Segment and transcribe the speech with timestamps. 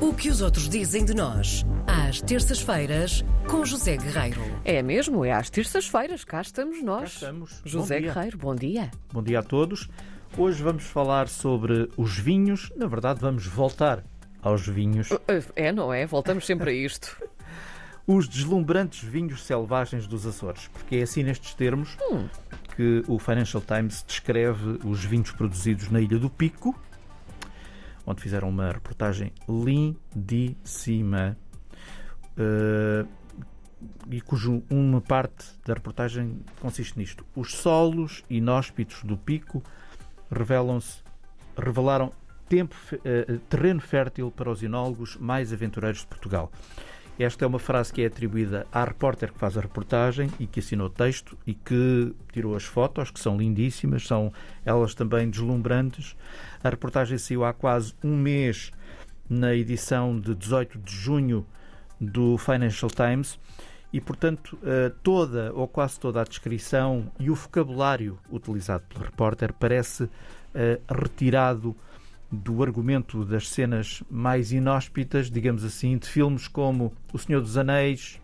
[0.00, 4.40] O que os outros dizem de nós, às terças-feiras, com José Guerreiro.
[4.64, 7.12] É mesmo, é às terças-feiras, cá estamos Cá nós.
[7.14, 7.60] estamos.
[7.64, 8.06] José Bom.
[8.06, 8.90] Guerreiro, bom dia.
[9.12, 9.88] Bom dia a todos.
[10.38, 12.72] Hoje vamos falar sobre os vinhos.
[12.76, 14.02] Na verdade, vamos voltar
[14.42, 15.08] aos vinhos.
[15.54, 16.06] É, não é?
[16.06, 17.16] Voltamos sempre a isto.
[18.06, 20.66] Os deslumbrantes vinhos selvagens dos Açores.
[20.72, 22.26] Porque é assim nestes termos Hum.
[22.74, 26.74] que o Financial Times descreve os vinhos produzidos na Ilha do Pico,
[28.10, 31.36] onde fizeram uma reportagem lindíssima.
[32.36, 33.04] eh,
[34.10, 37.24] e cujo uma parte da reportagem consiste nisto.
[37.34, 39.62] Os solos inóspitos do Pico
[40.30, 41.02] revelam-se,
[41.56, 42.12] revelaram
[42.48, 46.52] tempo, eh, terreno fértil para os enólogos mais aventureiros de Portugal.
[47.22, 50.60] Esta é uma frase que é atribuída à repórter que faz a reportagem e que
[50.60, 54.32] assinou o texto e que tirou as fotos, que são lindíssimas, são
[54.64, 56.16] elas também deslumbrantes.
[56.64, 58.72] A reportagem saiu há quase um mês
[59.28, 61.46] na edição de 18 de junho
[62.00, 63.38] do Financial Times
[63.92, 69.52] e, portanto, eh, toda ou quase toda a descrição e o vocabulário utilizado pelo repórter
[69.52, 70.08] parece
[70.54, 71.76] eh, retirado
[72.30, 78.20] do argumento das cenas mais inóspitas, digamos assim, de filmes como O Senhor dos Anéis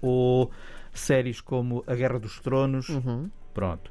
[0.00, 0.50] ou
[0.92, 2.88] séries como A Guerra dos Tronos.
[2.88, 3.30] Uhum.
[3.52, 3.90] Pronto.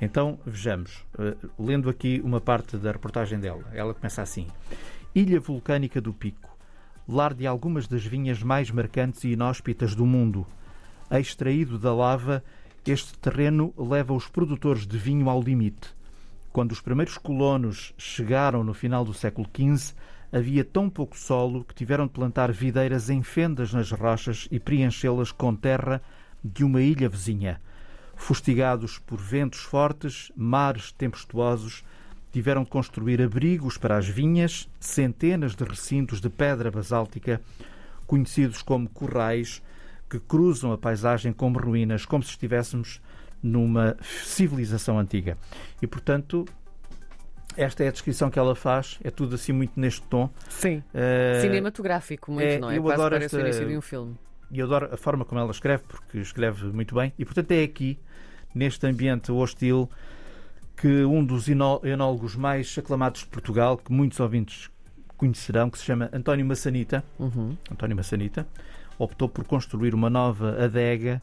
[0.00, 1.04] Então, vejamos.
[1.18, 3.64] eh, lendo aqui uma parte da reportagem dela.
[3.74, 4.46] Ela começa assim:
[5.14, 6.56] Ilha Vulcânica do Pico,
[7.06, 10.46] lar de algumas das vinhas mais marcantes e inóspitas do mundo.
[11.10, 12.42] Extraído da lava,
[12.86, 15.94] este terreno leva os produtores de vinho ao limite.
[16.52, 19.94] Quando os primeiros colonos chegaram no final do século XV,
[20.32, 25.30] havia tão pouco solo que tiveram de plantar videiras em fendas nas rochas e preenchê-las
[25.30, 26.02] com terra
[26.42, 27.60] de uma ilha vizinha.
[28.16, 31.84] Fustigados por ventos fortes, mares tempestuosos,
[32.32, 37.40] tiveram de construir abrigos para as vinhas, centenas de recintos de pedra basáltica,
[38.06, 39.62] conhecidos como corrais,
[40.08, 43.00] que cruzam a paisagem como ruínas, como se estivéssemos
[43.42, 45.36] numa civilização antiga.
[45.80, 46.44] E, portanto,
[47.56, 50.30] esta é a descrição que ela faz, é tudo assim muito neste tom.
[50.48, 50.82] Sim.
[50.94, 52.78] Eh, Cinematográfico, muito, é, não é?
[52.78, 54.14] eu Quase adoro parece o esta- início de um filme.
[54.50, 57.12] e eu adoro a forma como ela escreve, porque escreve muito bem.
[57.18, 57.98] E, portanto, é aqui,
[58.54, 59.88] neste ambiente hostil,
[60.76, 64.70] que um dos enó- enólogos mais aclamados de Portugal, que muitos ouvintes
[65.16, 67.54] conhecerão, que se chama António Massanita, Uhum.
[67.70, 68.46] António Massanita,
[68.98, 71.20] optou por construir uma nova adega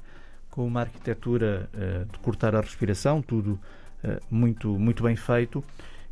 [0.58, 3.60] com uma arquitetura eh, de cortar a respiração, tudo
[4.04, 5.64] eh, muito, muito bem feito.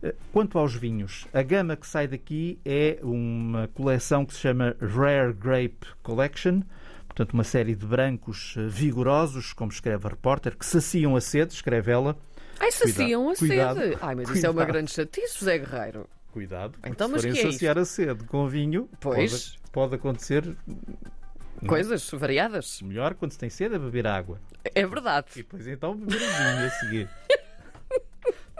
[0.03, 4.75] Eh, Quanto aos vinhos, a gama que sai daqui é uma coleção que se chama
[4.79, 6.61] Rare Grape Collection,
[7.07, 11.91] portanto, uma série de brancos vigorosos, como escreve a repórter, que saciam a sede, escreve
[11.91, 12.15] ela.
[12.59, 13.97] Ai, saciam a cuidado, sede.
[13.99, 14.73] Ai, mas isso é uma cuidado.
[14.73, 16.07] grande chatice, José Guerreiro.
[16.31, 19.31] Cuidado, Então, se mas forem que é saciar a sede com vinho, Pois.
[19.31, 20.55] pode, pode acontecer.
[21.67, 22.81] Coisas variadas.
[22.81, 24.39] melhor quando se tem sede a beber água.
[24.63, 25.27] É verdade.
[25.33, 27.09] E depois então beber um vinho a seguir.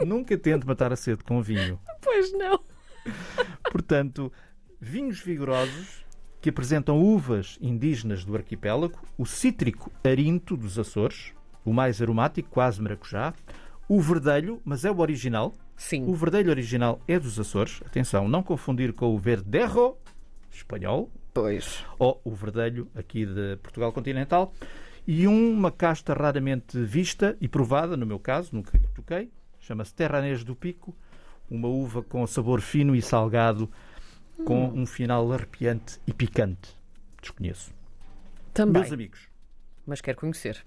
[0.04, 1.80] Nunca tente matar a sede com vinho.
[2.02, 2.60] Pois não.
[3.70, 4.32] Portanto,
[4.80, 6.04] vinhos vigorosos
[6.40, 11.32] que apresentam uvas indígenas do arquipélago, o cítrico arinto dos Açores,
[11.64, 13.34] o mais aromático, quase maracujá,
[13.88, 15.54] o verdelho, mas é o original.
[15.76, 16.04] Sim.
[16.06, 17.80] O verdelho original é dos Açores.
[17.84, 19.96] Atenção, não confundir com o verdejo
[20.56, 21.84] espanhol Pois.
[21.98, 24.52] ou o verdelho aqui de Portugal continental.
[25.06, 29.30] E uma casta raramente vista e provada, no meu caso, nunca toquei,
[29.60, 30.96] chama-se Terranês do Pico,
[31.48, 33.70] uma uva com sabor fino e salgado,
[34.44, 36.74] com um final arrepiante e picante.
[37.20, 37.72] Desconheço.
[38.52, 38.82] Também.
[38.82, 39.28] Meus amigos,
[39.86, 40.64] Mas quero conhecer.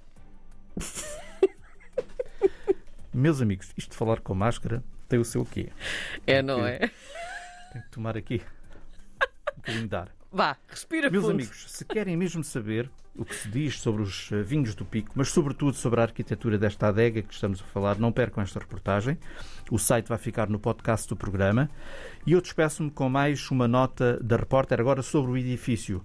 [3.14, 5.70] meus amigos, isto de falar com máscara tem o seu quê?
[6.26, 6.78] É, não é?
[7.74, 8.42] Tenho que tomar aqui
[9.70, 10.10] um bocadinho de ar.
[10.32, 11.34] Vá, respira Meus fundo.
[11.34, 15.12] amigos, se querem mesmo saber o que se diz sobre os eh, vinhos do Pico,
[15.16, 19.18] mas sobretudo sobre a arquitetura desta adega que estamos a falar, não percam esta reportagem.
[19.72, 21.70] O site vai ficar no podcast do programa.
[22.26, 26.04] E eu despeço-me com mais uma nota da repórter agora sobre o edifício.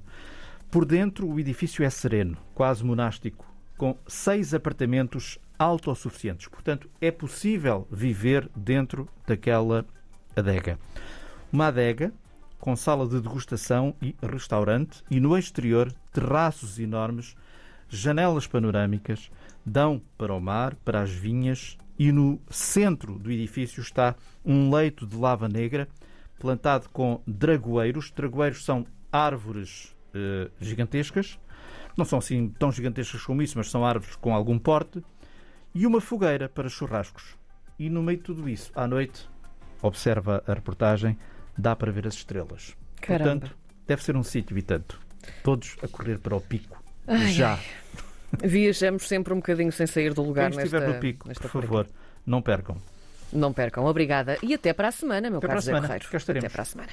[0.70, 3.46] Por dentro, o edifício é sereno, quase monástico,
[3.76, 6.48] com seis apartamentos autossuficientes.
[6.48, 9.84] Portanto, é possível viver dentro daquela
[10.34, 10.78] adega.
[11.52, 12.12] Uma adega
[12.64, 17.36] com sala de degustação e restaurante e no exterior terraços enormes,
[17.90, 19.30] janelas panorâmicas,
[19.66, 25.06] dão para o mar, para as vinhas e no centro do edifício está um leito
[25.06, 25.86] de lava negra
[26.40, 28.10] plantado com dragoeiros.
[28.10, 31.38] Dragoeiros são árvores eh, gigantescas,
[31.98, 35.04] não são assim tão gigantescas como isso, mas são árvores com algum porte,
[35.74, 37.36] e uma fogueira para churrascos.
[37.78, 39.28] E no meio de tudo isso, à noite,
[39.82, 41.18] observa a reportagem,
[41.56, 42.74] dá para ver as estrelas.
[43.00, 43.40] Caramba.
[43.40, 43.56] Portanto,
[43.86, 45.00] deve ser um sítio e tanto.
[45.42, 46.82] Todos a correr para o pico.
[47.06, 47.58] Ai, Já.
[48.42, 51.86] Viajamos sempre um bocadinho sem sair do lugar Quem estiver nesta, no pico, por favor,
[52.26, 52.76] não percam.
[53.32, 53.84] Não percam.
[53.84, 54.38] Obrigada.
[54.42, 55.72] E até para a semana, meu Até caro Zé.
[55.72, 56.04] Correiro.
[56.04, 56.92] Até para a semana.